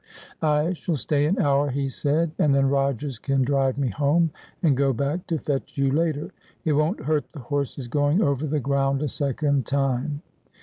[0.41, 4.31] 'I shall stay an hour,' he said,' and then Rodgers can drive me home,
[4.63, 6.31] and go back to fetch you later.
[6.65, 10.23] It won't hurt the horses going over the ground a second time.'